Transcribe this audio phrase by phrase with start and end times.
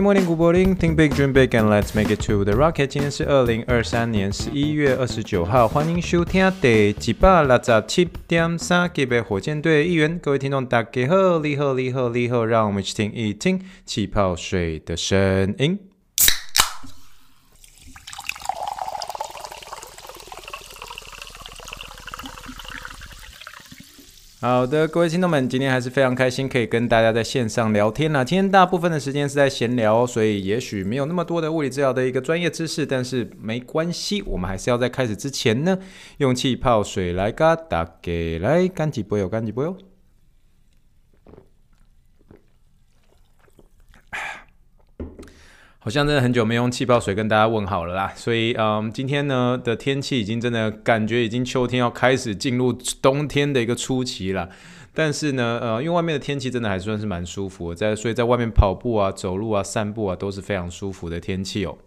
[0.00, 0.76] Morning, morning, good morning.
[0.76, 2.86] Think big, dream big, and let's make it to the rocket.
[2.86, 10.16] 今天是二零二三年十一月二十九号，欢迎收听第一百六十七点三集的火箭队一员。
[10.20, 15.87] 各位听众，大家好，你好，你好，你好，让我们一起听一听气泡水的声音。
[24.40, 28.24] 好的，各位听众们，今天还是非常开心，可以跟大家在线上聊天啦。
[28.24, 35.76] 今天大部分的时间是在闲聊，所以也许没有那么多的物理治疗的一个专业知识，但是没关系，我们还是要在开始之前呢，
[36.18, 39.76] 用气泡水来嘎打给来干几杯哦，干几杯哦。
[45.88, 54.50] 好像真的很久没用气泡水跟大家问好了啦，所以嗯，今天呢的天气已经真的感觉已经秋天要开始进入冬天的一个初期了，
[54.92, 61.78] 但是呢，呃，因为外面的天气真的还算是蛮舒服的，在所以在外面跑步啊、走路啊、散步啊都是非常舒服的天气哦。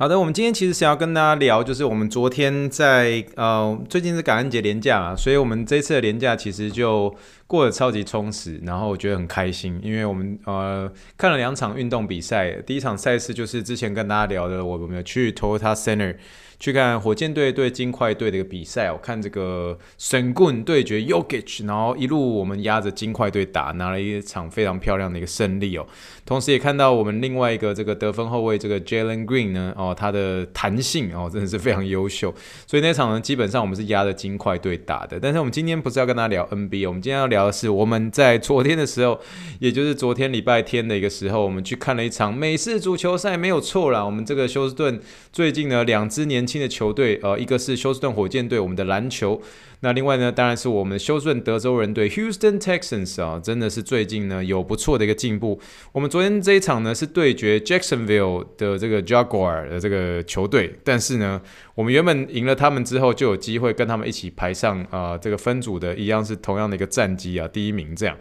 [0.00, 7.12] 好的，我们今天其实想要跟大家聊，就是我们昨天在呃，最近是感恩节连假嘛，所以我们这次的连假其实就
[7.48, 16.14] 过得超级充实，然后我觉得很开心，因为我们呃看了两场运动比赛，第一场赛事就是之前跟大家聊的，我们有去 Toyota Center。
[16.60, 25.86] 去看火箭队对金块队的一个比赛，我看这个神棍对决 Jokic，然后一路我们压着金块队打，拿了一场非常漂亮的一个胜利哦。
[26.26, 32.34] 同时也看到我们另外一个这个得分后卫这个 Jalen Green 呢，哦，他的弹性哦真的是非常优秀，
[32.66, 35.18] 所以那场呢基本上我们是压着金块队打的。
[35.20, 39.18] 但是我们今天不是要跟他聊 NBA，我们今天要聊的是我们在昨天的时候，
[39.60, 44.04] 也就是昨天礼拜天的一个时候，我们去看了一场美式足球赛，没有错啦。
[44.04, 45.00] 我们这个休斯顿
[45.32, 49.38] 最近呢两支年轻的球队，呃，一个是休斯顿火箭队，我们的篮球。
[49.80, 55.60] 那另外呢，当然是我们的休斯顿德州人队 （Houston Texans） 啊，真的是最近呢有不错的一个进步。
[55.92, 61.40] 我们昨天这一场呢是对决 Jacksonville 的这个 Jaguar 的这个球队，但是呢，
[61.76, 68.16] 我们原本赢了他们之后，就有机会跟他们一起排上啊、这个分组的一样是同样的一个战绩啊，第一名这样。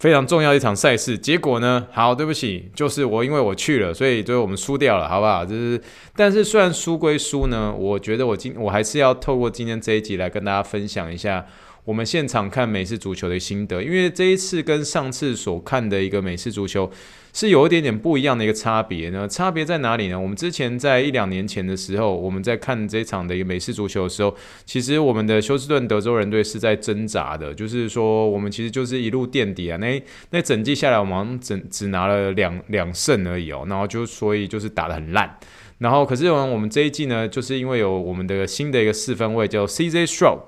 [0.00, 1.86] 非常重要一场赛事，结果呢？
[1.92, 5.44] 好，对不起，就是我，因为我去了，所以最后我们输掉了，好不好？
[5.44, 5.78] 就是，
[6.16, 11.44] 但是虽然输归输呢，我觉得我今我还是要透过今天这一集来跟大家分享一下。
[11.84, 16.90] 我们现场看美式足球的心得，因为这一次跟上次所看的一个美式足球
[17.32, 19.26] 是有一点点不一样的一个差别呢。
[19.28, 20.18] 差别在哪里呢？
[20.18, 29.76] 我们之前在一两年前的时候，我们在看这场的一个美式足球的时候，其实我们的休斯顿德州人队是在挣扎的，就是说我们其实就是一路垫底啊。
[29.78, 35.38] 那那整季下来，我们只只拿了两两胜而已哦，然后就所以就是打得很烂。
[35.78, 40.40] 然后可是我们这一季呢，就是因为有我们的新的一个四分卫叫 CJ Stroud。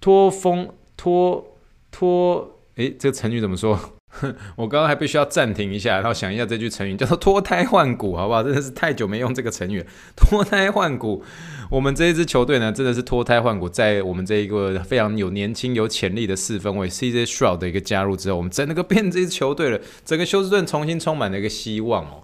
[0.00, 0.68] 拖风
[0.98, 1.56] 拖
[1.90, 3.78] 拖，诶，这个成语怎么说？
[4.56, 8.42] 我刚刚还必须要暂停一下，然后想一下这句成语，叫做脱胎换骨，好不好？
[8.42, 9.84] 真的是太久没用这个成语，
[10.16, 11.22] 脱胎换骨。
[11.70, 22.22] 我们这一支球队呢，真的是脱胎换骨，在我们这一个非常有年轻、有潜力的四分卫 CJ Shroud 的一个加入之后，我们整个变这支球队了，整个休斯顿重新充满了一个希望哦。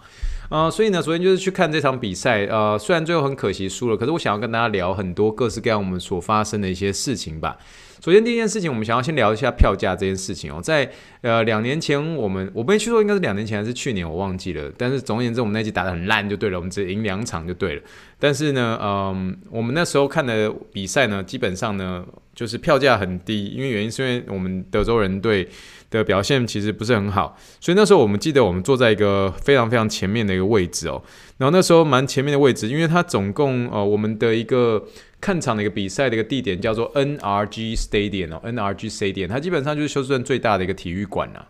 [0.50, 7.56] 啊、所以呢，昨天就是去看这场比赛，呃，虽然最后很可惜输了，可是我想要跟大家聊很多各式各样我们所发生的一些事情吧。
[8.02, 10.90] 首先第一件事情，我们想要先聊一下票价这件事情哦，在
[11.20, 14.72] 呃两年前，我们我没去说应该是两年前还是去年，我忘记了。
[14.78, 17.82] 但是总而言之，我们那季打得很烂就对了，我们只赢两场就对了。
[18.18, 22.02] 但是呢，嗯、我们那时候看的比赛呢，基本上呢
[22.34, 25.46] 就是票价很低，因为原因是因为我们德州人队
[25.90, 31.02] 的表现其实不是很好，所以那时候我们记得我们坐在一个非常非常前面的一个位置哦，
[31.36, 34.82] 然后那时候蛮前面的位置，因为它总共呃我们的一个
[35.20, 41.48] 看场的一个比赛的一个地点叫做 NRG Stadium 哦，NRG Stadium，它基本上就是休斯顿最大的一个体育馆啊。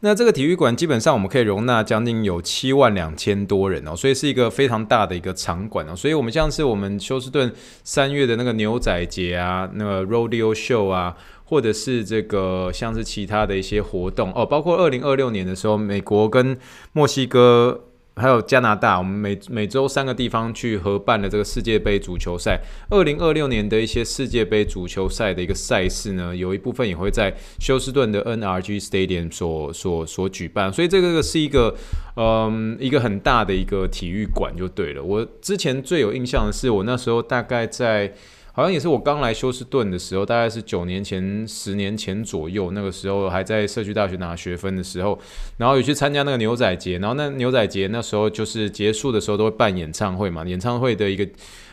[0.00, 7.52] 那这个体育馆基本上我们可以容纳将近有七万两千多人哦，所以是一个非常大的一个场馆哦，所以我们像是我们休斯顿
[7.84, 11.16] 三月的那个牛仔节啊，那个 Rodeo Show 啊。
[11.48, 16.58] 或者是这个像是其他的一些活动哦，包括二零二六年的时候，美国跟
[16.92, 17.84] 墨西哥
[18.16, 22.58] 还有加拿大，我们每每周三个地方去合办的这个世界杯足球赛。
[22.88, 31.76] 二零二六年的一些世界杯足球赛的一个赛事呢，有一部分也会在休斯顿的 NRG Stadium 所所所举办，所以这个是一个
[32.16, 35.02] 嗯一个很大的一个体育馆就对了。
[35.02, 38.14] 我之前最有印象的是，我那时候大概在。
[38.56, 45.18] 好像也是我刚来休斯顿的时候，大概是九年前、十年前左右，那个时候还在社区大学拿学分的时候，
[45.58, 51.28] 然后有去参加那个牛仔节，然后那牛仔节那时候就是结束的时候都会办演唱会嘛，演唱会的一个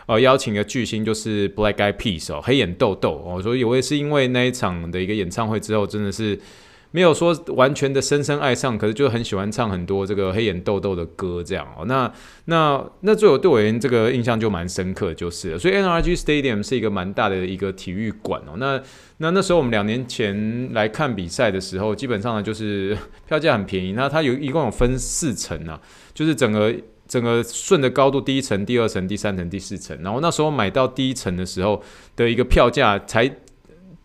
[0.07, 6.37] 呃邀请的巨星就是 Black Eyed Peas 哦，黑眼豆豆哦，所以我也是因为那一场的一个演唱会之后，真的是。
[6.95, 11.83] 没有说完全的深深爱上，可是就很喜欢唱很多这个黑眼豆豆的歌，这样哦。
[11.85, 12.13] 那
[12.45, 15.57] 那那最后对我而言，这个印象就蛮深刻，就是了。
[15.57, 18.53] 所以 NRG Stadium 是一个蛮大的一个体育馆哦。
[18.57, 18.79] 那
[19.17, 22.95] 那那时候我们两年前来看比赛的时候，基本上呢就是
[23.27, 23.93] 票价很便宜。
[23.93, 25.81] 那它有一共有分四层啊，
[26.13, 26.71] 就是整个
[27.07, 29.99] 整个顺的高度，第一层、第二层、第三层、第四层。
[30.03, 31.81] 然后那时候买到第一层的时候
[32.15, 33.35] 的一个票价才。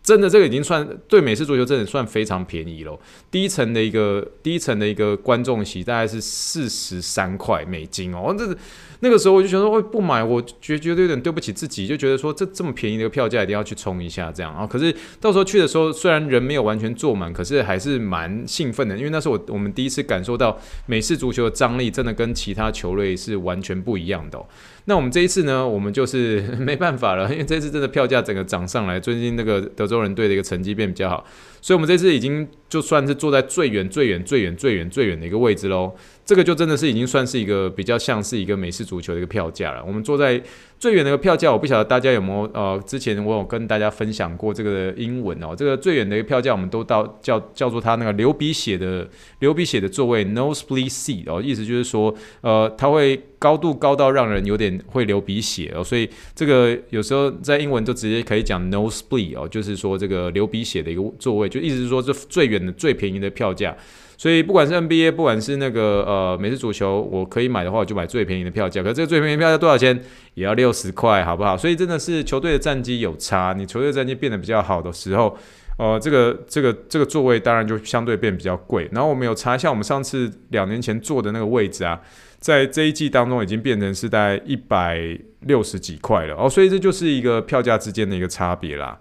[0.09, 2.99] 真的，这个已经算对美式足球真的算非常便宜了。
[3.29, 8.57] 第一层的一个第一层的一个观众席大概是四十三块美金哦，这。
[9.01, 14.67] 那个时候我就觉得，我不买，我觉觉得有点对不起自己，就觉得说这这么便宜的一个票价一定要去冲一下这样啊。
[14.67, 24.45] 可是到时候去的时候，虽然人没有完全坐满，可是还是蛮兴奋的，因为那是我我们第一次感受到美式足球的张力，真的跟其他球类是完全不一样的哦。
[24.89, 31.23] 那我们这一次呢，我们就是 没办法了，因为这次真的票价整个涨上来，最近那个德州人队的一个成绩变比较好，
[31.61, 35.93] 所以我们这次已经就算是坐在最远最远最远最远最远的一个位置喽。
[36.25, 39.83] 这个就真的是已经算是一个比较像是一个美式足球的一个票价了。
[39.83, 40.39] 我们坐在
[40.77, 45.55] 最远的一个票价，我不晓得大家有没有呃，之前我有跟大家分享过这个英文哦。
[45.57, 49.09] 这个最远的一个票价，我们都到叫叫做它那个流鼻血的
[49.39, 55.83] 流鼻血的座位 nosebleed seat 哦，意思就是说呃，它会高度高到让人有点会流鼻血哦。
[55.83, 63.75] 所以这个有时候在英文就直接可以讲 nosebleed 哦，就是说这个流鼻血的一个座位，就意思是说这最远的最便宜的票价。
[64.17, 68.83] 所以不管是 NBA，不管是那个呃美式足球，我可以买的话，我就买最便宜的票价。
[68.83, 69.97] 可是这个最便宜的票价多少钱？
[70.33, 71.55] 也要六十块，好不好？
[71.55, 75.37] 所以真的是球队的战绩有差，你球队战绩变得比较好的时候，
[75.77, 78.89] 呃，这个这个这个座位当然就相对变比较贵。
[78.91, 81.97] 然后我们有查一下，我们上次两年前坐的那个位置啊，
[82.39, 86.49] 在这一季当中已经变成是在一百六十几块了哦。
[86.49, 88.99] 所以这就是一个票价之间的一个差别啦。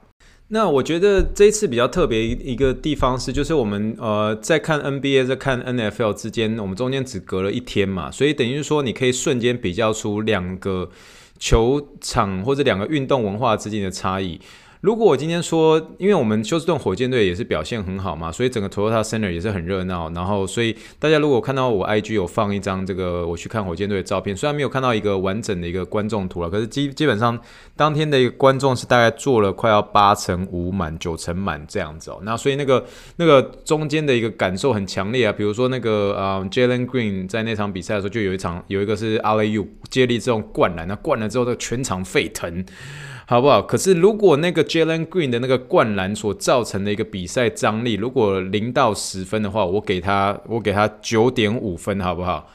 [0.50, 10.90] 那我觉得这一次比较特别一个地方是，就是我们呃在看 NBA 在看 NFL 之间，我们中间只隔了一天嘛，所以等于说你可以瞬间比较出两个
[11.38, 14.40] 球场或者两个运动文化之间的差异。
[14.80, 20.08] 如果我今天说，因为我们休斯顿火箭队也是表现很好嘛，所以整个 Toyota Center 也是很热闹。
[20.12, 27.36] 然后，所以大家如果看到我 IG 有放一张这个我去看火箭队的照片，虽然没有看到一个完整的一个观众图了，可是基基本上
[27.74, 32.20] 当天的一个观众是大概坐了快要八成五满、九成满这样子哦。
[32.22, 32.84] 那所以那个
[33.16, 42.64] 那个中间的一个感受很强烈啊，比如说那个呃 Jalen Green 在那场比赛的时候，就有一场有一个是 a l l e U 接力这种灌篮，那灌了之后，这个全场沸腾。
[43.30, 43.60] 好不好？
[43.60, 52.48] 可是如果那个 Jalen Green 的那个灌篮所造成的一个比赛张力，如果零到十分的话，我给他，我给他九点五分，好不好？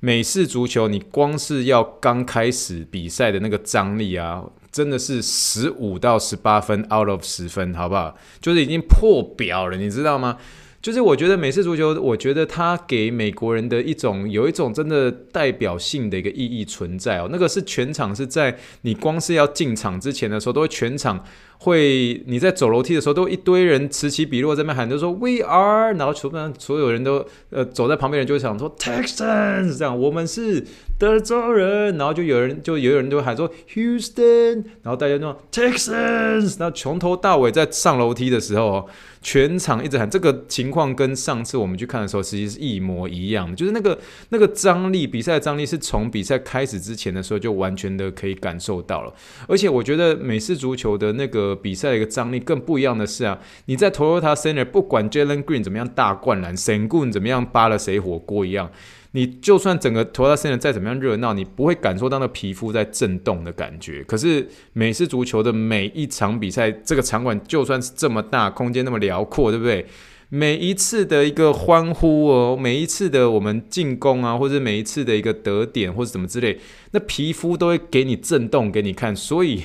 [0.00, 4.42] 美式足球，你光是要刚开始比赛的那个张力啊，
[4.72, 8.16] 真的是十五到十八分 out of 十分，好不好？
[8.40, 10.38] 就是已经破表了，你知道吗？
[10.84, 17.28] 就是我觉得美式足球，我觉得它给美国人的一种有一种真的代表性的一个意义存在哦。
[17.32, 21.24] 那个是全场是在你光是要进场之前的时候，都会全场
[21.56, 30.66] 会你在走楼梯的时候，都一堆人此起彼落在那喊，就说 We are，然后全部所有人都呃走在旁边人就会想说 Texans 这样，我们是
[30.98, 38.86] 德州人，然后就有人就有人就会喊说 Houston，然后大家就说 Texans，然后从头到尾在上楼梯的时候。
[39.24, 49.12] 全场一直喊，这个情况跟上次我们去看的时候，其实是一模一样的，就是那个那个张力，比赛的张力是从比赛开始之前的时候就完全的可以感受到了。
[49.48, 58.70] 而且我觉得美式足球的那个比赛的一个张力更不一样的是啊，你在 Toyota Center 不管 Jalen Green 怎么样大灌篮，Sengun 怎么样扒了谁火锅一样。
[59.16, 64.02] 你就算整个 Toyota Center 再怎么样热闹，你不会感受到那皮肤在震动的感觉。
[64.02, 69.86] 可是美式足球的每一场比赛，这个场馆就算是这么大，空间那么辽阔，对不对？
[70.30, 76.58] 每一次的一个欢呼哦，每一次的我们进攻啊，或者每一次的一个得点或者什么之类，
[76.90, 79.64] 那皮肤都会给你震动给你看，所以。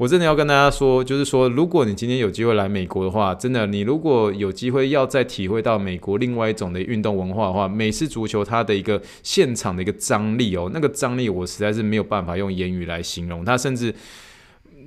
[0.00, 13.44] 我真的要跟大家说，就是说，如果你今天有机会来美国的话，真的，你如果有机会要再体会到美国另外一种的运动文化的话，美式足球它的一个现场的一个张力哦，那个张力我实在是没有办法用言语来形容。
[13.44, 13.94] 它甚至，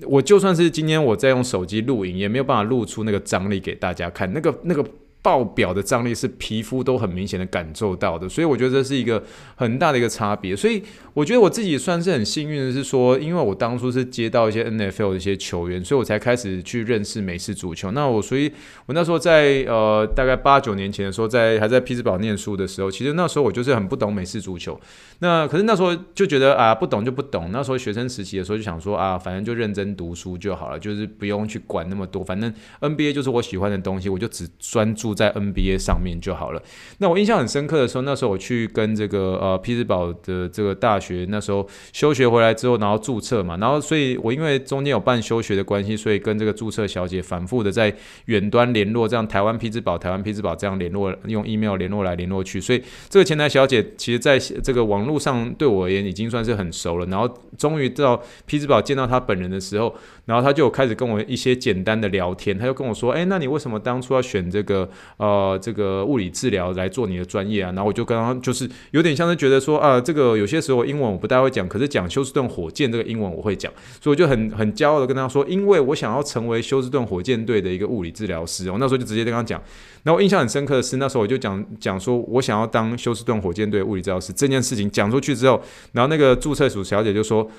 [0.08, 4.34] 我就算是今天我在用手机录影，也没有办法录出那个张力给大家看。
[4.34, 4.84] 那个那个
[5.22, 9.24] 爆表的张力是皮肤都很明显的感受到的，所以我觉得这是一个
[9.56, 10.56] 很大的一个差别。
[10.56, 17.92] 所以我觉得我自己算是很幸运的，是说，因为我当初是接到一些 NFL 的一些球员，所以我才开始去认识美式足球。
[17.92, 18.52] 那我所以，
[18.88, 24.80] 我那时候在呃大概八九年前的时候，在还在匹兹堡念书的时候，其实那时候我就是很不懂美式足球。
[25.20, 27.50] 那可是那时候就觉得啊，不懂就不懂。
[27.52, 32.24] 那时候学生时期的时候就想说啊，反正就认真读书就好了，就是不用去管那么多。
[32.24, 32.52] 反正
[32.82, 36.62] NBA 就是我喜欢的东西，我就只专注在 NBA 上面就好了。
[36.98, 47.94] 那我印象很深刻的时候，那时候我去跟这个呃匹兹堡的这个大学，那时候休学回来之后，然后注册嘛，然后所以我因为中间有办休学的关系，所以跟这个注册小姐反复的在
[48.26, 52.62] 远端联络，这样台湾匹兹堡、台湾匹兹堡这样联络，用 email 联络来联络去。
[52.62, 57.06] 所以这个前台小姐其实在这个网络上对我而言已经算是很熟了。
[57.08, 59.94] 然后终于到匹兹堡见到她本人的时候，
[60.26, 79.60] 然后她就开始跟我一些简单的聊天，她就跟我说：“哎，那你为什么当初要选这个？”呃，这个物理治疗来做你的专业啊，然后我就刚刚就是有点像是觉得说啊，这个有些时候英文我不太会讲，可是讲休斯顿火箭这个英文我会讲，所以我就很很骄傲的跟他说，因为我想要成为休斯顿火箭队的一个物理治疗师，我那时候就直接跟他讲。
[80.04, 85.60] 然后我印象很深刻的是，那时候我就讲讲说我想要当休斯顿火箭队物理治疗师这件事情讲出去之后，
[85.94, 87.50] 然后那个注册处小姐就说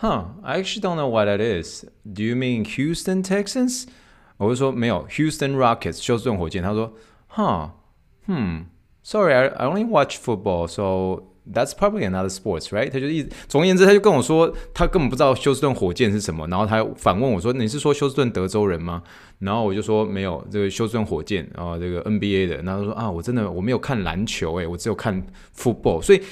[0.00, 1.84] ，Huh, I actually don't know what that is.
[2.04, 3.84] Do you mean Houston Texans?
[4.36, 6.62] 我就说没有，Houston Rockets 休斯顿火箭。
[6.62, 6.92] 他说
[7.34, 8.64] ，Huh，hmm,
[9.02, 11.22] sorry, I I only watch football, so
[11.52, 12.90] that's probably another sports, right？
[12.90, 16.46] 他就一总而言之，他就跟我说，他根本不知道休斯顿火箭是什么。
[16.48, 19.02] 然后他反问我说，你是说休斯顿德州人吗？
[19.38, 22.62] 然后我就说没有，这个休斯顿火箭啊，这个 NBA 的。
[22.62, 25.26] 然后他说啊，我真的我没有看篮球，诶，我只有看
[25.56, 26.22] football，所以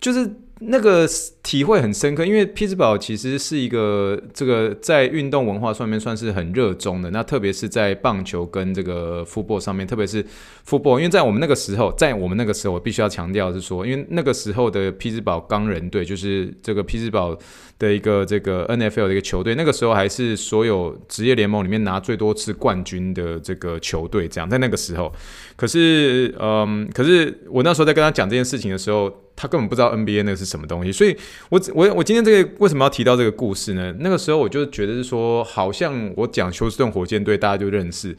[0.00, 0.40] 就是。
[0.58, 1.06] 那个
[1.42, 7.10] 体会很深刻，因为匹兹堡其实是一个这个在运动文化上面算是很热衷的。
[7.10, 10.24] 那特别是在棒球跟这个 football 上面，特别是
[10.66, 17.36] football，因为在我们那个时候，在我们那个时候，我必须要强调是说，因为那个时候的匹兹堡钢人队就是这个匹兹堡
[17.78, 24.26] 的一个这个 NFL 的一个球队，那个时候还是所有职业联盟里面拿最多次冠军的这个球队。
[24.28, 25.12] 这样在那个时候，
[25.56, 29.22] 可是嗯，可是我那时候在跟他讲这件事情的时候。
[29.38, 31.14] 他根本不知道 NBA 那个是什么东西，所以
[31.50, 33.94] 我我我今天这个为什么要提到这个故事呢？
[34.00, 38.16] 那个时候我就觉得是说，好像我讲休斯顿火箭队，大家就认识。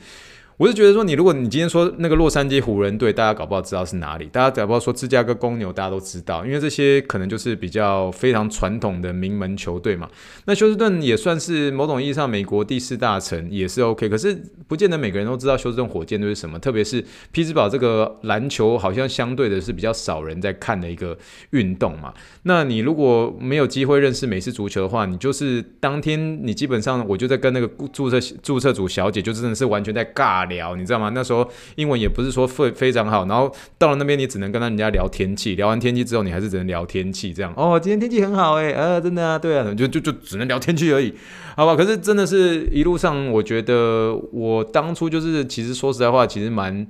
[0.58, 10.10] 我是觉得说，你如果你今天说那个洛杉矶湖人队，大家搞不好知道是哪里；大家搞不好说芝加哥公牛，大家都知道，因为这些可能就是比较非常传统的名门球队嘛。
[10.46, 14.10] 那休斯顿也算是某种意义上美国第四大城，也是 OK。
[14.10, 14.36] 可是
[14.68, 21.16] 不见得每个人都知道休斯顿火箭队是什么，特别是匹兹堡这个篮球，好像相对的是比较少人在看的一个
[21.52, 22.12] 运动嘛。
[22.42, 31.12] 那你如果没有机会认识美式足球的话，你就是当天你基本上我就在跟那个注册注册组小姐，就真的是完全在尬聊，你知道吗？
[31.14, 37.54] 那时候英文也不是说非非常好，然后到了那边你只能跟人家聊天气，聊完天气之后你还是只能聊天气这样。
[37.56, 41.14] 哦，今天天气很好诶，呃，真的啊，对啊，就就就只能聊天气而已，
[41.56, 41.76] 好吧？
[41.76, 46.88] 可是真的是一路上，我觉得我当初就是其实说实在话，其实蛮。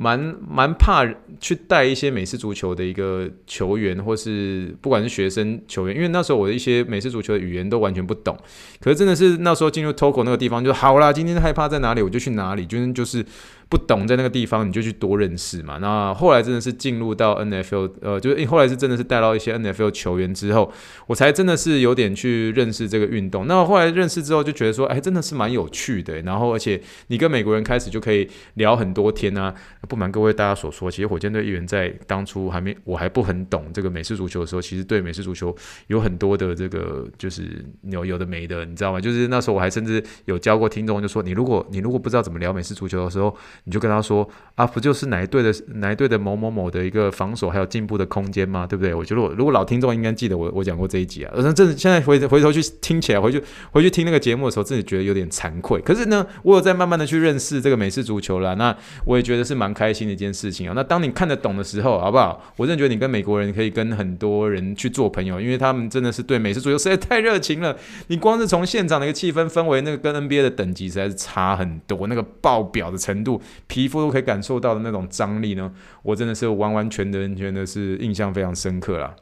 [0.00, 1.06] 蛮蛮怕
[1.38, 8.34] 去带一些美式足球的一个球员，或是不管是学生球员，因为那时候我的一些美式足球的语言都完全不懂。
[8.80, 13.24] 可是真的是那时候进入 Toko 那个地方就好啦，今天害怕在哪里我就去哪里，就是就是。
[13.70, 15.78] 不懂在那个地方，你就去多认识嘛。
[15.78, 20.72] 那后来真的是进入到 NFL，呃，就是后来是真的是带到一些 NFL 球员之后，
[21.06, 23.46] 我才真的是有点去认识这个运动。
[23.46, 26.20] 那后来认识之后，就觉得说，哎，真的是蛮有趣的。
[26.22, 29.54] 然后而且你跟美国人开始就可以聊很多天啊。
[29.88, 35.54] 不瞒各位大家所说，其实火箭队议员在当初还没我还不很懂这个美式足球的时候，其实对美式足球
[35.86, 39.00] 有很多的这个就是有有的没的，你知道吗？
[39.00, 43.32] 就是那时候我还甚至有教过听众，就说你如果你如果不知道怎么聊美式足球的时候。
[43.64, 48.66] 你就跟他说啊，不就是哪一队的哪一队的某某某的一个防守还有进步的空间吗？
[48.66, 48.94] 对不对？
[48.94, 51.32] 我觉得我如果老听众应该记得我我讲过这一集啊。
[51.34, 55.80] 而真的现在回回头去听起来，回去回去听那个节目的时候，自己觉得有点惭愧。
[55.80, 60.72] 可是呢，我有在慢慢的去认识这个美式足球了，那我也觉得是蛮开心的一件事情啊。
[60.74, 62.42] 那当你看得懂的时候，好不好？
[62.56, 67.76] 我真的觉得你跟美国人可以跟很多人去做朋友，因为他们真的是对美式足球实在太热情了。
[68.08, 79.14] 你光是从现场的一个气氛氛围，那个跟 NBA 的等级实在是差很多，那个爆表的程度，皮肤都可以感受到的那种张力呢，我真的是完完全全全的是印象非常深刻啦。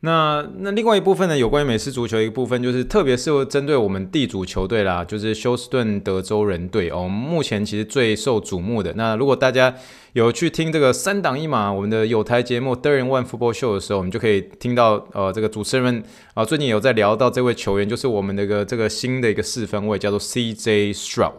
[0.00, 7.08] 那那另外一部分呢，有关于美式足球一个部分，就是特别是针对我们地主球队啦，就是休斯顿德州人队哦。
[7.08, 9.74] 目前其实最受瞩目的，那如果大家
[10.12, 16.04] 有去听这个三档一码我们的有台节目 Third and One Football Show 的时候，我们就可以听到呃这个主持人
[16.34, 21.32] 啊、最近有在聊到这位球员，就是我们那个这个新的一个四分卫叫做 CJ Stroud。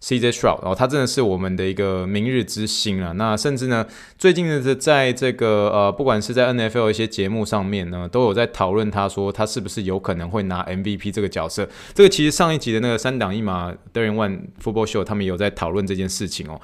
[0.00, 3.12] CJ Stroud 哦，他真的是我们的一个明日之星了。
[3.14, 3.86] 那甚至呢，
[4.16, 11.68] 最近的在这个呃，不管是在 NFL 一些节目上面呢，都有在讨论他说他是不是有可能会拿 MVP 这个角色。
[11.94, 16.60] 这个其实上一集的那个三档一码 Third and One Football Show 他们有在讨论这件事情哦。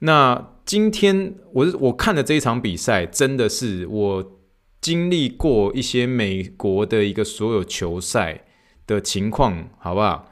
[0.00, 4.32] 那今天我我看的这一场比赛，真的是我
[4.80, 8.44] 经历过一些美国的一个所有球赛
[8.86, 10.27] 的情况，好不好？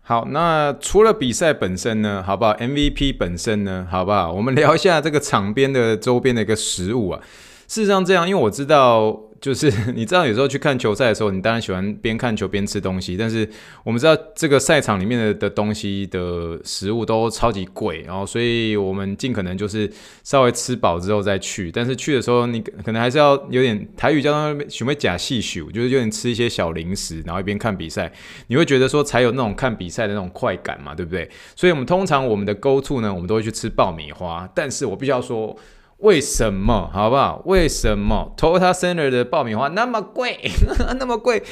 [0.03, 4.33] 好，那除了比赛本身呢，好不好？MVP 本身呢，好不好？
[4.33, 7.21] 我们聊一下这个场边的周边的一个食物啊。
[7.69, 9.25] 事实上，这样，因为我知道。
[9.41, 13.17] 就是 你知道，有时候去看球赛的时候，你当然喜欢边看球边吃东西。
[13.17, 13.49] 但是
[13.85, 19.89] 我们知道，这个赛场里面的的东西的食物都超级贵，然后所以我们尽可能就是
[20.25, 21.71] 稍微吃饱之后再去。
[21.71, 28.13] 但是去的时候，你可能还是要有点台语叫他们学会假细数，就是有点吃一些小零食，然后一边看比赛，
[28.49, 31.31] 你会觉得说才有那种看比赛的那种快感嘛，对不对？
[31.55, 34.51] 所以我们通常我们的 go to 呢，我们都会去吃爆米花。
[34.53, 35.57] 但是我必须要说。
[35.99, 36.89] 为什么？
[36.93, 37.43] 好不好？
[37.45, 40.39] 为什么 Toyota Center 的爆米花那么贵？
[41.01, 41.43] 那么贵？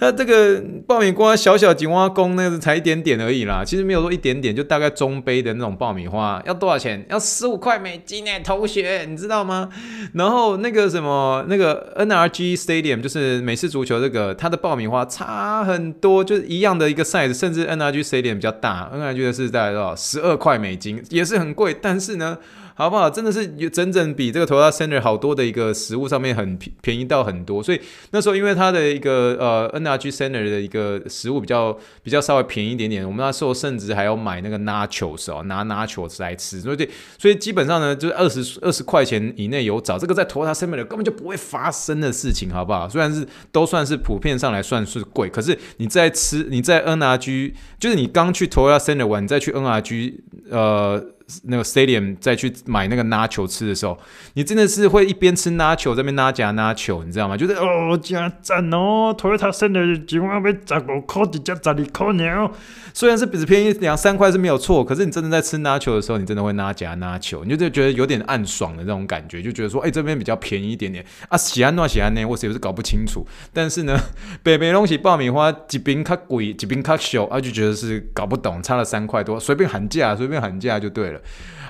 [0.00, 7.06] 它这个爆米花小小井蛙公那个才一点点而已啦，其实没有说一点点，就大概中杯的那种爆米花要多少钱？
[7.08, 9.68] 要十五块美金呢，同学，你知道吗？
[10.14, 19.94] 然后那个什么那个 NRG Stadium 就是美式足球这个，它的爆米花差很多，就是一样的一个 size，甚至 NRG Stadium 比较大，NRG 的是大概多少？
[19.94, 22.36] 十二块美金，也是很贵，但是呢。
[22.74, 23.10] 好不好？
[23.10, 27.80] 真的是有整整比这个 Toyota Center 好多的一个食物上面很便宜到很多，所以
[28.10, 42.88] 那时候因为它的一个呃 NRG Center 的一个食物比较比较稍微便宜一点点，我们那时候甚至还要买那个 Nachos 哦，拿 Nachos 来吃，所以所以基本上呢，就是二十二十块钱以内有找这个在 Toyota Center 根本就不会发生的事情，好不好？
[42.88, 50.14] 虽然是都算是普遍上来算是贵，可是你在吃你在 NRG 就是你刚去 Toyota Center 玩，你再去 NRG
[50.50, 51.04] 呃。
[51.44, 53.98] 那个 stadium 再去买那个 nacho 吃的时候，
[54.34, 57.36] 你真的是会一边吃 nacho 这边拉夹 nacho，你知道吗？
[57.36, 62.52] 就是哦，加赞哦，Toyota Center 几万块十五块，一加十二块鸟。
[62.94, 71.36] 虽然是比便宜两三块是没有错，可是你真的在吃 nacho 的时候，你真的会拉夹 nacho，你就觉得有点暗爽的那种感觉，就觉得说，哎、这边比较便宜一点点啊。
[71.36, 73.26] 喜安诺喜安呢，我也是搞不清楚。
[73.52, 73.98] 但是呢，
[74.42, 81.11] 北北东西爆米花几边较贵，几边较小，啊，就觉得是搞不懂，差了三块多，随便喊价，随便喊价就对了。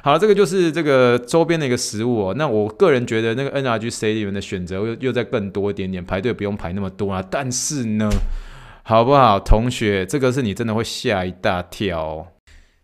[0.02, 2.34] 好了，这个就是这个周边的一个食物哦。
[2.36, 7.24] 那我个人觉得那个 NRG Stadium 的选择又又再更多一点点，排队不用排那么多啊。
[7.30, 8.10] 但是呢，
[8.82, 12.26] 好不好，同学，这个是你真的会吓一大跳，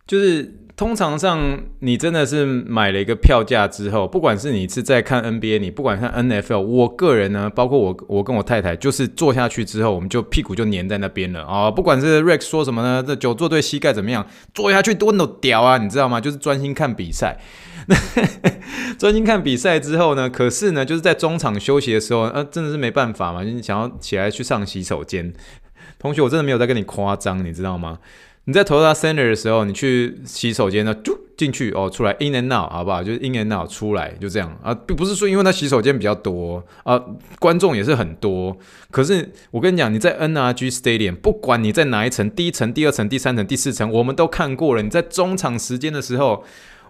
[0.06, 0.54] 就是。
[0.78, 16.20] 通常上，你真的是买了一个票价之后，不管是你是在看 NBA，你不管看 NFL，我个人呢，包括我，我跟我太太，就是坐下去之后，我们就屁股就粘在那边了啊、不管是 Rex 说什么呢，这久坐对膝盖怎么样，坐下去多都屌啊，你知道吗？
[16.20, 17.40] 就是专心看比赛。
[18.96, 25.34] 专心看比赛之后呢，可是呢，就是在中场休息的时候，呃，真的是没办法嘛，你想要起来去上洗手间。
[25.98, 27.98] 同学，我真的没有在跟你夸张，你知道吗？
[28.48, 33.04] 你在投到 Center 的时候，你去洗手间呢，就进去哦，出来 in and out，好不好？
[33.04, 36.98] 就是 in and out 出来就这样啊，并不是说因为它洗手间比较多啊，
[37.38, 38.56] 观众也是很多。
[38.90, 44.80] 可是我跟你讲，你在 NRG Stadium，不管你在哪一层，第一层、第二层、第三层、第四层，我们都看过了。
[44.80, 46.42] 你在中场时间的时候，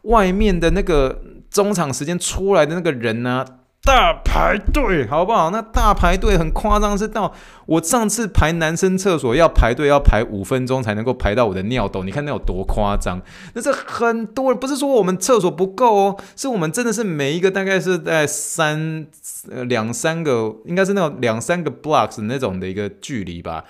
[0.03, 3.45] 外面的那个中场时间出来的那个人呢、
[3.89, 5.49] 大排队，好不好？
[5.49, 7.33] 那大排队很夸张，是到
[7.65, 13.19] 我上次排男生厕所要排队要排五分钟才能够排到我的尿斗，你看那有多夸张？
[13.55, 19.07] 那是很多人，不是说我们厕所不够哦，是我们真的是每一个大概是在三
[19.51, 23.65] 呃两三个，应该是那种两三个 blocks 那种的一个距离吧。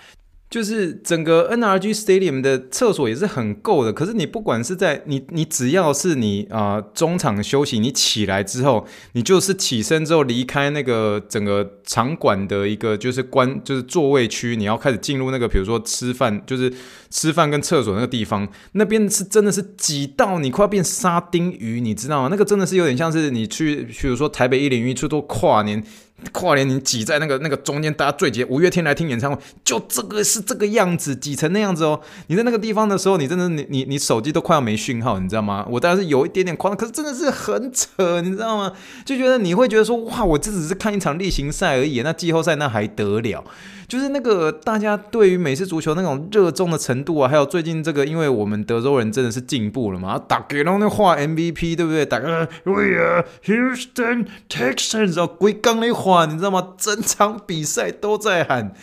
[0.50, 16.72] 就是整个 NRG Stadium 的厕所也是很够的，可是你不管是在你你只要是你啊、中场休息，你起来之后，你就是起身之后离开那个整个场馆的一个就是关就是座位区，你要开始进入那个比如说吃饭就是
[17.10, 22.28] 吃饭跟厕所那个地方，那边是真的是挤到你快要变沙丁鱼，你知道吗？
[22.30, 25.84] 那个真的是有点像是你去比如说台北一零一去做跨年。
[26.32, 28.42] 跨年你挤在那个那个中间，大家最挤。
[28.44, 32.00] 五月天来听演唱会，就这个是这个样子，挤成那样子哦。
[32.26, 35.64] 你在那个地方的时候，你真的你你你手机都快要没讯号，你知道吗？
[35.70, 38.72] 我当然是有一点点夸张，可是真的是很扯，你知道吗？
[39.04, 43.44] 就觉得你会觉得说，哇，我这只是看一场例行赛而已，那季后赛那还得了？
[43.88, 52.04] 就是那个大家对于美式足球那种热衷的程度啊，还有最近这个，因为我们德州人真的是进步了嘛，打给了那画 MVP 对不对？
[52.04, 56.74] 打个 We are Houston Texans 哦，鬼刚那画你知道吗？
[56.76, 58.74] 整场比赛都在喊。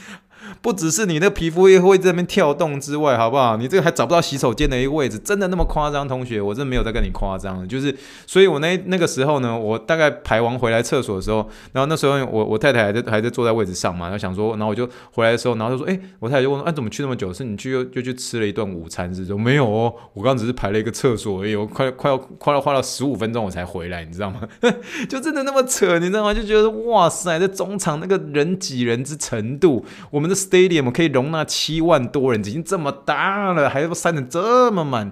[0.62, 3.58] 不只是你的皮肤也会在那边跳动之外，好不好？
[3.58, 6.08] 你这个还找不到洗手间的一个位置，真的那么夸张？
[6.08, 17.34] 同学，我真没有在跟你夸张，就是，所以我那那个时候呢，我大概排完回来厕所的时候，然后那时候我我太太还在还在坐在位置上嘛，然后想说，然后我就回来的时候，然后就说，哎，我太太就问，哎，怎么去那么久？
[17.34, 19.26] 是你去又就去吃了一顿午餐是？
[19.26, 24.42] 说没有哦，我刚刚只是排了一个厕所而已，我快快要快要花了十五分钟我才回来，你知道吗？
[25.10, 26.34] 就真的那么扯，你知道吗？
[26.34, 30.35] 就觉得哇塞，这中场那个人挤人之程度，我们的。
[30.36, 35.12] Stadium 可以容纳七万多人，已经这么大了，还要塞得这么满。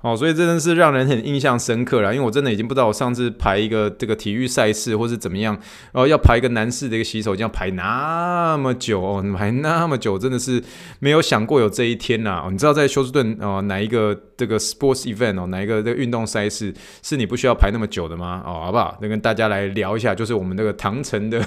[0.00, 5.54] 好，所以真的是让人很印象深刻了，因为我真的已经不知道我上次排一个这个体育赛事或是怎么样，
[5.90, 10.62] 然后要排一个男士的一个洗手间，要排那么久哦，排那么久，真的是
[11.00, 12.48] 没有想过有这一天呐、哦。
[12.48, 18.40] 你知道在休斯顿哦，哪一个这个 sports event 哦，哪一个这个运动赛事是你不需要排那么久的吗？
[18.46, 18.96] 哦，好不好？
[19.02, 21.44] 那跟大家来聊一下，就是我们这个唐城的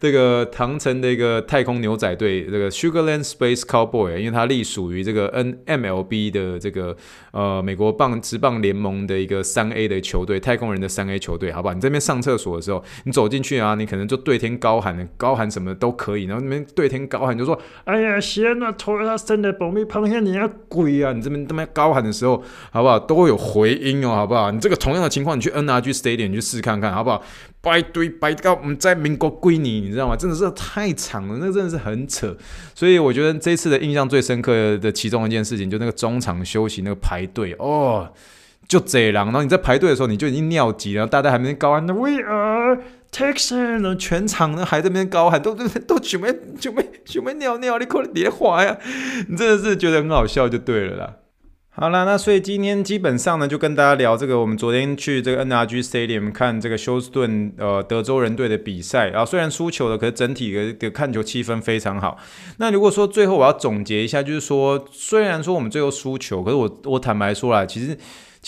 [0.00, 6.96] 这个唐城的一个太空牛仔队，这个 Sugarland Space Cowboy，因为它隶属于这个 N MLB 的这个
[7.30, 7.64] 呃。
[7.68, 11.74] 美国棒职棒联盟的一个三 A 的球队，太空人的三 A 球队，好不好？
[11.74, 16.24] 你这边上厕所的时候，你走进去啊，你可能就对天高喊，高喊什么都可以。
[16.24, 22.98] 然后那边对天高喊，就说：“哎呀，天啊，托他生的保密螃蟹，你要鬼啊！”你这边这边高喊的时候，好不好？
[22.98, 24.50] 都会有回音哦，好不好？
[24.50, 27.22] 你这个同样的情况，你去 NRG Stadium 你去试看看，好不好？
[27.68, 30.16] 排队排到我们在民国归你，你知道吗？
[30.16, 32.34] 真的是太长了，那真的是很扯。
[32.74, 38.10] 所以我觉得这次的印象最深刻的其中一件事情，就那个中场休息那个排队哦，
[38.66, 39.26] 就这样。
[39.26, 42.78] 然后你在排队的时候，你就已经尿急了，大家还没高喊 We are
[43.12, 48.78] Texans，全场呢还在那边高喊，都都都准备准备准备尿尿，你快点别滑呀！
[49.28, 51.14] 你真的是觉得很好笑就对了啦。
[51.80, 54.40] 好了，那所以今天基本上呢，就跟大家聊这个。
[54.40, 62.18] 我们昨天去这个 NRG Stadium 看这个休斯顿呃德州人队的比赛啊，虽然输球了，可是整体的的看球气氛非常好。
[62.56, 67.96] 那如果说最后我要总结一下，就是说，虽然说我们最后输球，可是我我坦白说啦，其实。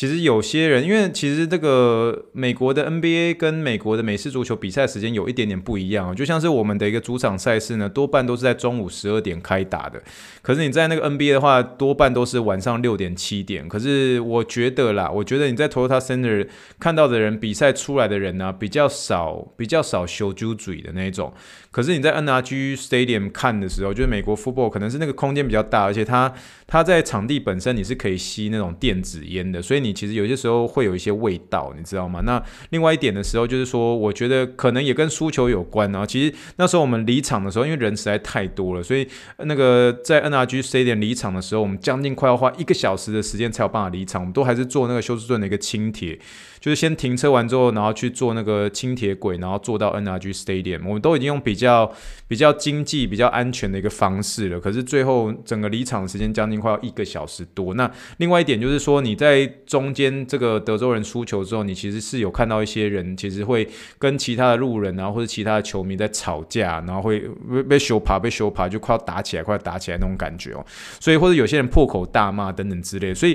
[0.00, 10.02] 其实有些人，因为其实这个美国的 NBA 跟美国的美式足球比赛时间有一点点不一样，就像是我们的一个主场赛事呢，多半都是在中午十二点开打的。
[10.40, 13.68] 可是你在那个 NBA 的话，多半都是晚上六点七点。
[13.68, 21.30] 可是我觉得啦，我觉得你在 Toyota Center 看到的人，比赛出来的人呢，比较少，比较少修猪嘴的那种。
[21.70, 26.32] 可是你在 NRG Stadium 看的时候，就是美国 football 可能是那个空间比较大，而且它
[26.66, 32.20] 它在场地本身你是可以吸那种电子烟的，所以你其实有些时候会有一些味道，你知道吗？
[32.24, 36.04] 那另外一点的时候就是说，我觉得可能也跟输球有关啊。
[36.06, 39.06] 其实那时候我们离场的时候，因为人实在太多了，所以
[39.38, 46.18] 那个在 NRG C 点离场的时候，我们将近快要花一个小时的时间才有办法离场，我们都还是做那个休斯顿的一个轻铁。
[46.60, 50.82] 就是先停车完之后，然后去坐那个轻铁轨，然后坐到 NRG Stadium。
[50.86, 51.90] 我们都已经用比较
[52.28, 54.60] 比较经济、比较安全的一个方式了。
[54.60, 57.72] 可是最后整个离场时间将近快要一个小时多。
[57.72, 63.66] 那另外一点就是说，你在中间这个德州人输球之后，你其实是有看到一些人其实会
[63.98, 67.20] 跟其他的路人啊，或者其他的球迷在吵架，然后会
[67.50, 70.62] 被被羞爬、被羞爬，就快要打起来、快要打起来那种感觉哦。
[71.00, 73.14] 所以或者有些人破口大骂等等之类。
[73.14, 73.34] 所以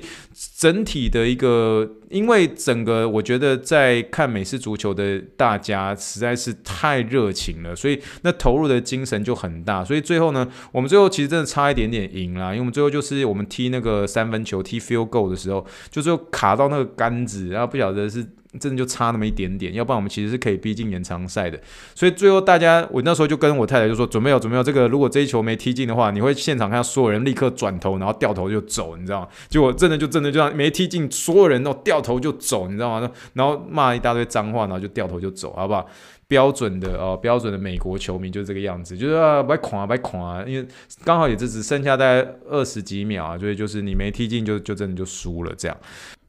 [0.56, 3.15] 整体的一个，因为整个。
[3.16, 9.84] 我觉得在看美式足球的大家实在是太热情了，所以那投入的精神就很大。
[9.84, 18.26] 所以最后呢，我们最后其实真的差一点点赢啦，因为我们最后就是我们踢那个三分球，踢 field goal 的时候，就最后卡到那个杆子，然后不晓得是。
[18.60, 21.60] 真的就差那么一点点，要不然我们其实是可以逼近延长赛的。
[21.94, 29.28] 所以最后大家，我那时候就跟我太太就说，准备要准备要这个，如果这一球没踢进的话，你会现场看到所有人立刻转头，然后掉头就走，你知道吗？
[29.50, 33.12] 结果真的就真的就这样没踢进，所有人都掉头就走，你知道吗？
[33.34, 35.88] 然后骂一大堆脏话，然后就掉头就走，好不好？
[36.28, 40.68] 标准的哦，标准的美国球迷就是这个样子，就是啊，别狂啊，别狂啊，因为
[41.04, 45.78] 刚好也就只剩下大概二十几秒啊，所以就是你没踢进就就真的就输了这样。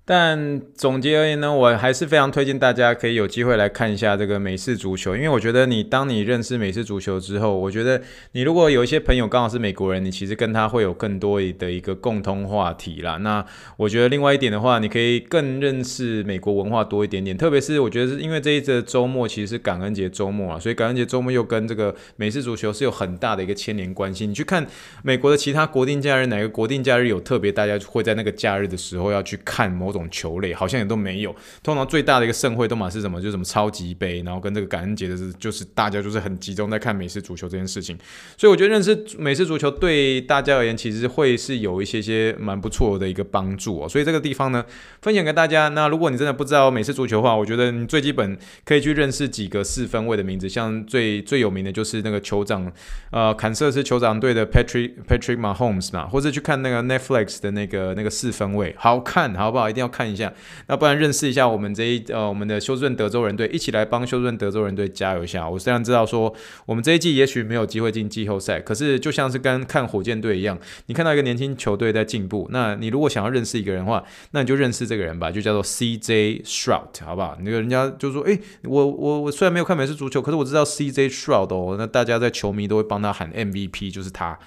[0.08, 13.16] 但总结而言呢，我还是非常推荐大家可以有机会来看一下这个美式足球，因为我觉得你当你认识美式足球之后，我觉得你如果有一些朋友刚好是美国人，你其实跟他会有更多的一个共通话题啦。
[13.16, 13.44] 那
[13.76, 24.24] 我觉得另外一点的话，你可以更认识美国文化多一点点，特别是我觉得是因为这一次周末其实是感恩节周末啊，所以感恩节周末又跟这个美式足球是有很大的一个牵连关系。
[24.24, 24.64] 你去看
[25.02, 33.20] 美国的其他国定假日，哪个国定假日有特别大家会在那个假日的时候要去看某种球类好像也都没有，通常最大的一个盛会都嘛是什么？
[33.20, 37.96] 就是什么超级杯，然后跟这个感恩节的是，就是大家就是很集中在看美式足球这件事情。
[38.36, 43.88] 所以我觉得认识美式足球对大家而言，其实会是有一些些蛮不错的一个帮助哦。
[43.88, 44.64] 所以这个地方呢，
[45.00, 45.68] 分享给大家。
[45.68, 52.70] 那如果你真的不知道美式足球的话，我觉得你最基本可以去认识几个四分卫的名字，像最最有名的就是那个酋长，
[53.10, 59.68] 呃，坎瑟斯酋长队的 Patrick Patrick Mahomes 嘛，或者去看那个 Netflix 的那个那个四分卫，好看好不好？
[59.70, 60.32] 一定要看一下。
[60.66, 65.48] 那不然认识一下我们这一呃我们的休斯顿德州人队，一起来帮休斯顿德州人队加油一下。
[65.48, 66.34] 我虽然知道说
[66.66, 77.36] 我们这一季也许没有机会进季后赛，可是就像是跟看火箭队一样，你看到一个年轻球队在进步，那你如果想要认识一个人的话，那你就认识这个人吧，就叫做 CJ Stroud，好不好？
[77.40, 84.38] 那个人家就说，诶，我我我虽然没有看美式足球，可是我知道 CJ Stroud 哦，那大家在球迷都会帮他喊 MVP，就是他，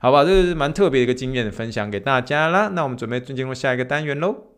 [0.00, 0.24] 好吧？
[0.24, 2.68] 这是蛮特别的一个经验分享给大家啦。
[2.74, 4.57] 那我们准备进入下一个单元喽。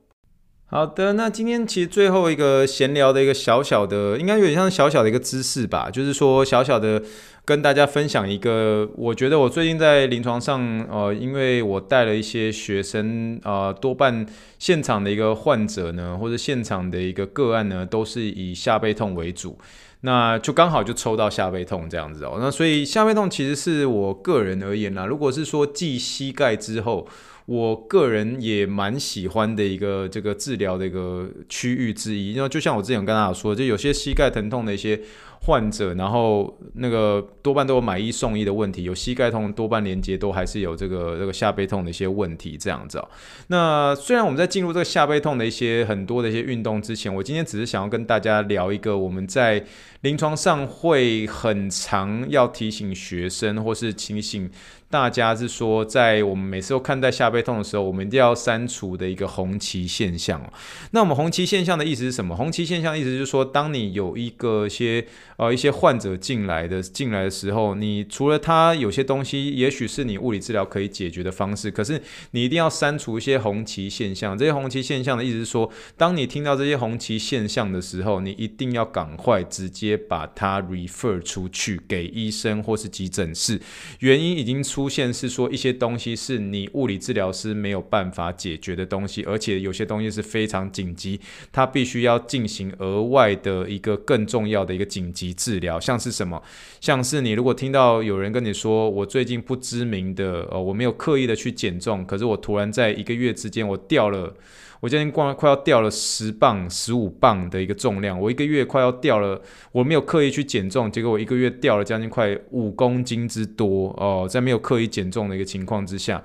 [0.72, 7.02] 好的，那今天其实最后一个闲聊的一个小小的，应该有点像小小的一个知识吧，就是说小小的
[7.44, 14.24] 跟大家分享一个，我觉得我最近在临床上，呃，因为我带了一些学生，呃，多半
[14.60, 19.58] 现场的一个患者呢，或者现场的一个个案呢，都是以下背痛为主，
[20.02, 27.08] 那就刚好就抽到下背痛这样子哦，那所以下背痛其实是我个人而言啦，如果是说继膝盖之后。
[27.50, 35.00] 我个人也蛮喜欢的一个这个治疗的一个区域之一，因为就像我之前跟大家说，就有些膝盖疼痛的一些
[35.40, 43.08] 患者，然后那个多半都有买一送一的问题，有膝盖痛多半连接都还是有这个这个下背痛的一些问题这样子哦。
[43.48, 49.64] 那虽然我们在进入这个下背痛的一些很多的一些运动之前，我今天只是想要跟大家聊一个我们在
[50.02, 54.50] 临床上会很常要提醒学生或是提醒。
[54.88, 60.42] 大家是说，在我们每次都看待下背痛的时候，我们一定要删除的一个红旗现象。
[60.90, 62.34] 那我们红旗现象的意思是什么？
[62.34, 65.06] 红旗现象的意思就是说，当你有一个些
[65.40, 71.98] 呃一些患者进来的进来的时候，你除了他有些东西，也许是你物理治疗可以解决的方式，可是
[72.32, 74.36] 你一定要删除一些红旗现象。
[74.36, 83.58] 这些红旗现象的意思是说，当你听到这些红旗现象的时候，你一定要赶快直接把它 refer 出去给医生或是急诊室。
[84.00, 84.90] 原因已经出。
[84.90, 91.20] 现是说一些东西是你物理治疗师没有办法解决的东西，而且有些东西是非常紧急，
[91.52, 95.78] 它必须要进行额外的一个更重要的一个紧急治疗。
[95.80, 96.42] 像是什么？
[96.80, 104.34] 像是你如果听到有人跟你说，我最近不知名的，呃，我没有刻意的去减重，可是我突然在一个月之间我掉了。
[104.80, 109.38] 我今天光快要掉了十磅、十五磅的一个重量，我一个月快要掉了，
[109.72, 116.22] 我没有刻意去减重，结果我一个月掉了将近快五公斤之多哦，在没有刻意减重的一个情况之下。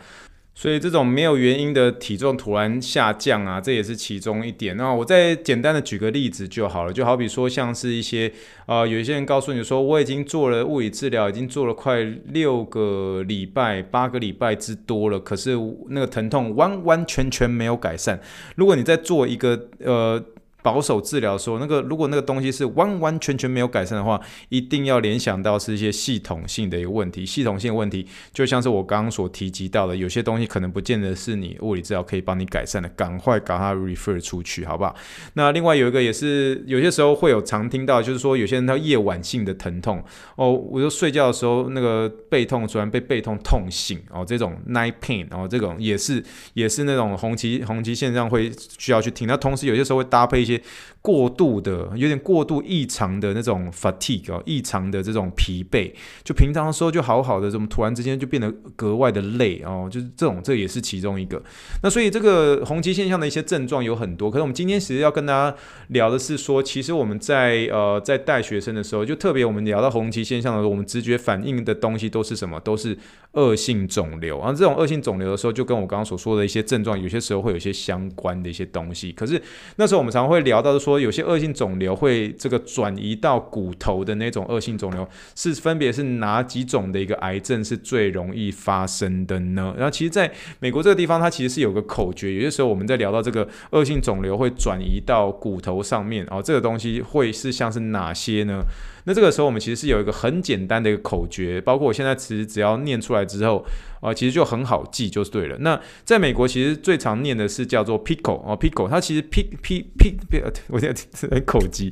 [0.58, 4.78] 所以这种没有原因的体重突然下降啊，这也是其中一点。
[4.78, 8.32] 那我再简单的举个例子就好了，就好比说像是一些
[8.66, 15.56] 呃，有一些人告诉你说，我已经做了物理治疗，已经做了快六个礼拜、八个礼拜之多了，可是
[15.90, 18.18] 那个疼痛完完全全没有改善。
[18.56, 20.24] 如果你在做一个呃。
[20.66, 27.24] 保守治疗说，那个如果那个东西是完完全全没有改善的话，一定要联想到是一些系统性的一个问题。
[27.24, 34.96] 系统性问题就像是我刚刚所提及到的，有些东西可能不见得是你物理治疗可以帮你改善的，赶快把它 refer 出去，好不好？
[35.36, 40.04] 那另外有一个也是有些时候会有常听到，就是说有些人他夜晚性的疼痛
[40.36, 46.24] 哦，我就睡觉的时候那个背痛，突然被背痛痛醒哦，这种 night pain 哦，这种也是
[46.56, 49.28] 也是那种红旗红旗现象会需要去听。
[49.28, 50.55] 那同时有些时候会搭配一些。
[51.02, 55.92] 过度的，有点过度异常的那种 fatigue 哦，异常的这种疲惫，
[56.24, 61.42] 就平常的时候就好好的，怎么突然之间就变得格外的累哦，就是这种，这也是其中一个。
[61.84, 65.58] 那所以这个红旗现象的一些症状有很多，可是我们今天其实要跟大家
[65.90, 72.60] 聊的是说，其实我们在呃在带学生的时候，就特别我们聊到红旗现象的时候，我们直觉反应的东西都是什么？
[72.62, 72.98] 都是
[73.34, 74.40] 恶性肿瘤。
[74.40, 79.12] 然后这种恶性肿瘤的时候，就跟我刚刚所说的一些症状，有些时候会有一些相关的一些东西。
[79.12, 79.42] 可是
[79.76, 80.45] 那时候我们常会。
[80.46, 85.06] 聊到说，有些恶性肿瘤会这个转移到骨头的那种恶性肿瘤，
[85.36, 89.74] 是分别是哪几种的一个癌症是最容易发生的呢？
[89.76, 98.62] 然后其实在美国这个地方，它其实是有个口诀，有些时候我们在聊到这个恶性肿瘤会转移到骨头上面，哦，这个东西会是像是哪些呢？
[99.06, 103.66] 那这个时候我们其实是有一个很简单的一个口诀，包括我现在其实只要念出来之后。
[104.02, 105.58] 啊，其实就很好记，就是对了。
[105.62, 111.92] 那在美国，其实最常念的是叫做 pickle 哦，pickle，它其实 pick pick pick，我现在在口急。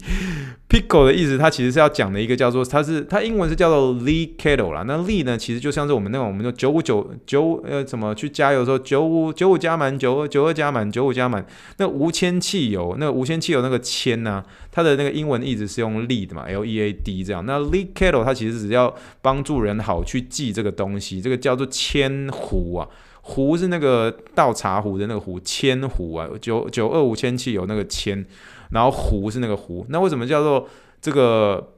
[0.74, 4.84] Pickle 的意思，它其实是要讲的一个叫做，它是它英文是叫做 Lee kettle 啦。
[4.88, 11.46] 那 Lee 呢，其实就像是我们那种，我们说九五九九呃，怎么去加油的时候，九五九五加满，九二九二加满，九五加满。
[11.78, 17.46] 那无铅汽油，那无铅汽油那个铅呢、它的那个英文一直是用 lead 嘛，L E A D 这样。
[17.46, 22.24] 那 Lee kettle 它其实只要帮助人好去记这个东西，这个叫做铅。
[22.32, 22.88] 壶啊，
[23.22, 28.26] 壶是那个倒茶壶的那个壶，千壶啊，九九二五铅汽油那个铅，
[28.74, 30.68] 然后湖是那个湖，那为什么叫做
[31.02, 31.76] 这个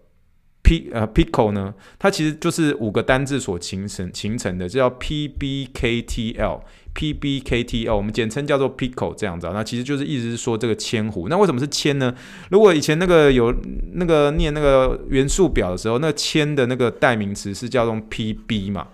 [0.64, 1.74] p 呃 pico 呢？
[2.00, 6.62] 它其实就是五个单字所形成形成的，叫 P B K T L
[6.94, 9.54] P B K T L，我们简称叫做 pickle 这样子啊。
[9.54, 11.28] 那其实就是意思是说这个铅湖。
[11.30, 12.16] 那为什么是铅呢？
[12.50, 13.54] 如果以前那个有
[13.94, 18.88] 那个念那个元素表的时候，那铅的那个代名词是叫做 P B 嘛。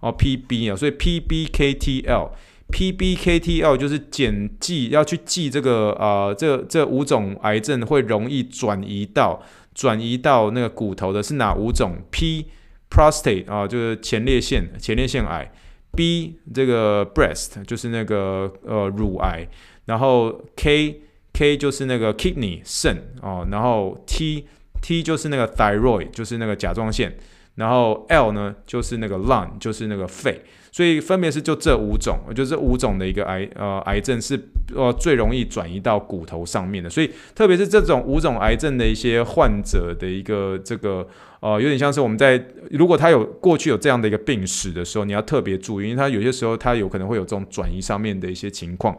[0.00, 2.30] 哦，PB 啊，所以 P B K T L
[2.70, 9.42] P B K T L 就是简记要去记这个呃，这这五种癌症会容易转移到
[9.74, 12.46] 转移到那个骨头的是哪五种？P
[12.90, 15.50] prostate 啊，就是前列腺前列腺癌
[15.92, 19.48] ；B 这个 breast 就是那个呃乳癌，
[19.86, 21.02] 然后 K
[21.32, 24.46] K 就是那个 kidney 肾哦，然后 T
[24.82, 27.16] T 就是那个 thyroid 就是那个甲状腺。
[27.56, 30.42] 然后 L 呢，就是那个 lung，就是那个肺，
[30.76, 34.38] 所以分别是就这五种，就这五种的一个癌呃癌症是
[34.74, 41.08] 呃最容易转移到骨头上面的，所以特别是这种五种癌症的一些患者的一个这个
[41.40, 48.94] 呃有点像是我们在如果他有过去有这样的一个病史的时候，你要特别注意，因为他有些时候他有可能会有这种转移上面的一些情况。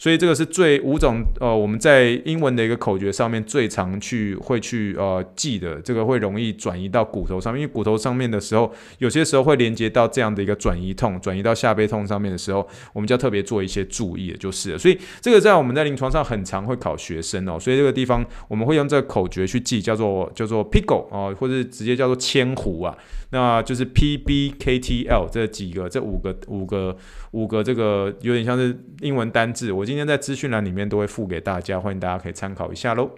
[0.00, 14.78] 所以这个是最五种呃，我们在英文的一个口诀上面最常去会去呃记的，这个会容易转移到骨头上面，因为骨头上面的时候，有些时候会连接到这样的一个转移痛，转移到下背痛上面的时候，我们就要特别做一些注意的，就是。
[14.78, 22.96] 所以这个在我们在临床上很常会考学生哦，所以这个地方我们会用这个口诀去记，叫做叫做 pickle 哦，或者直接叫做千壶啊。
[23.30, 26.96] 那就是 P B K T L 这几个，这五个五个
[27.30, 33.10] 五个这个有点像是英文单字，我今天在资讯栏里面都会附给大家，欢迎大家可以参考一下喽。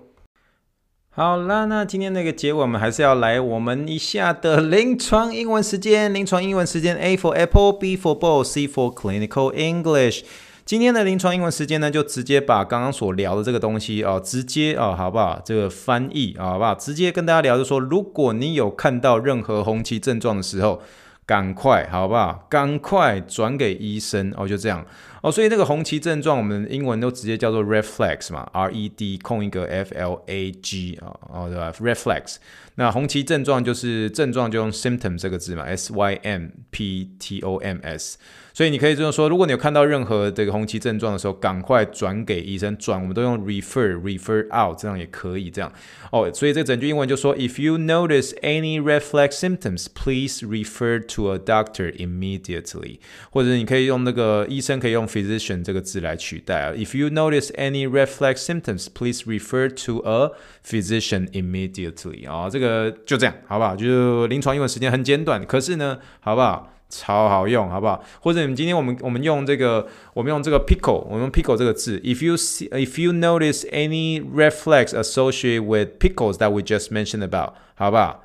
[1.14, 10.22] 好啦，那今天那个结尾我们还是要来我们一下的临床英文时间，临床英文时间 A for Apple，B for Ball，C for Clinical English。
[10.64, 15.40] 今天的临床英文时间呢，就直接把刚刚所聊的这个东西啊，直接啊，好不好？
[15.44, 16.74] 这个翻译啊，好不好？
[16.74, 20.80] 直接跟大家聊，就说，如果你有看到任何红旗症状的时候，
[21.26, 22.46] 赶快，好不好？
[22.48, 24.86] 赶快转给医生哦，就这样
[25.22, 25.30] 哦。
[25.30, 32.36] 所以那个红旗症状，我们英文都直接叫做 red flags 嘛，R E D 空一个 F L A G 啊，哦对吧？red flags。
[32.75, 38.17] 那红旗症状就是症状就用 symptom 这个字嘛，S Y M P T O M S。
[38.53, 42.75] 所以你可以这么说，如果你有看到任何这个红旗症状的时候，赶快转给医生。
[42.77, 45.71] 转我们都用 refer refer out，这样也可以这样
[46.11, 46.31] 哦。
[46.33, 52.97] 所以这整句英文就说：If you notice any red flag symptoms, please refer to a doctor immediately。
[53.29, 56.73] 或者你可以用那个医生可以用 physician 这个字来取代啊。
[56.73, 60.31] If you notice any red flag symptoms, please refer to a
[60.65, 62.27] physician immediately。
[62.27, 63.74] 啊，这个 个就这样，好不好？
[63.74, 66.68] 就临床用的时间很简短，可是呢，好不好？
[66.94, 68.04] 超好用，好不好？
[68.20, 71.98] 或者你们今天我们我们用这个，我们用这个 pickle，我们用 pickle 这个字。
[72.00, 78.22] If you see, if you notice any reflex associated with pickles that we just mentioned about，好不好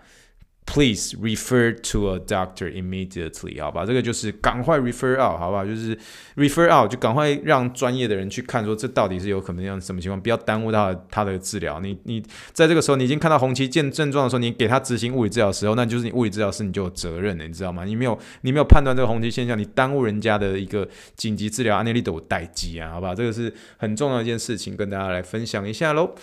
[0.68, 3.86] ？Please refer to a doctor immediately，好吧？
[3.86, 5.66] 这个就是赶快 refer out，好不好？
[5.66, 5.98] 就是
[6.36, 11.80] refer out，就赶快让专业的人去看，说这到底是有可能样什么情况，不要耽误到他的治疗。
[11.80, 17.86] 你你在这个时候，你已经看到红旗见症状的时候，你给他执行物理治疗的时候，那就是你物理治疗师你就有责任了，你知道吗？
[17.86, 23.16] 你没有你没有判断这个红旗现象，你耽误人家的一个紧急治疗，安内利都有待机啊，好吧？
[23.16, 26.14] 这个是很重要一件事情，跟大家来分享一下喽。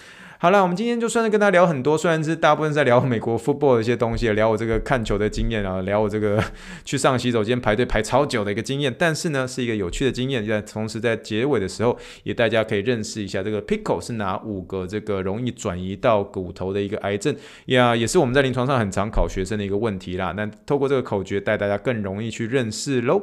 [0.45, 6.39] 好了，我们今天就算是跟他聊很多，虽然是大部分在聊美国 football 的一些东西，聊我这个看球的经验啊， 聊我这个
[6.85, 10.47] 去上洗手间排队排超久的一个经验，但是呢，是一个有趣的经验。
[10.47, 17.35] 在同时在结尾的时候，也大家可以认识一下这个 pickle 是哪五个这个容易转移到骨头的一个癌症
[17.69, 20.35] 呀，也是我们在临床上很常考学生的一个问题啦。
[20.37, 23.23] 那透过这个口诀带大家更容易去认识喽。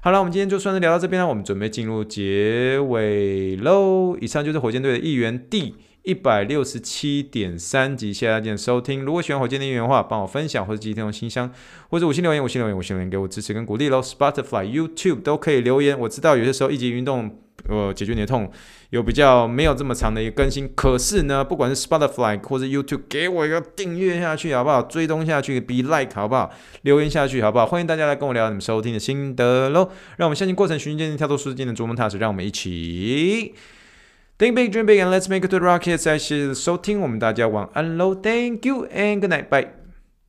[0.00, 4.16] 好了，我们今天就算是聊到这边了，我们准备进入结尾喽。
[4.20, 5.76] 以上就是火箭队的一员 D。
[6.06, 9.04] 一百六十七点三集，谢谢大家的收听。
[9.04, 11.52] 如果喜欢火箭的音乐的话，帮我分享或者寄条信箱，
[11.90, 14.00] 或者五星留言，五星留言，五星留言给我支持跟鼓励喽。
[14.00, 15.98] Spotify、YouTube 都可以留言。
[15.98, 17.36] 我知道有些时候一集运动，
[17.68, 18.48] 呃，解决你的痛，
[18.90, 20.70] 有比较没有这么长的一个更新。
[20.76, 24.82] 可是呢，不管是 Spotify 或者 YouTube，给我一个订阅下去好不好？
[24.82, 26.52] 追踪下去，，be like 好不好？
[26.82, 27.66] 留言下去好不好？
[27.66, 29.90] 欢迎大家来跟我聊你们收听的心得喽。
[30.18, 32.16] 让我们相信过程，循序渐进，跳脱舒适圈的逐梦踏实。
[32.18, 33.52] 让我们一起。
[34.37, 35.97] Think big, dream big, and let's make it to the rocket！
[35.97, 39.74] 再次收听，我们大家晚安喽，Thank you and good night, bye.